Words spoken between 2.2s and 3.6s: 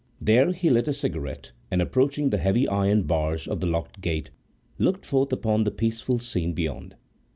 the heavy iron bars of